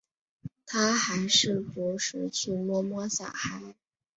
[0.65, 3.75] 他还是不时去摸摸小孩